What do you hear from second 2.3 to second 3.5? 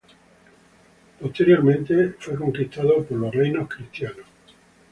conquistado por los